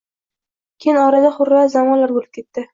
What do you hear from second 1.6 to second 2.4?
zamonlar boʼlib